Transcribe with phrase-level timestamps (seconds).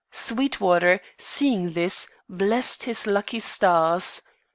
[0.11, 4.23] Sweetwater, seeing this, blessed his lucky stars.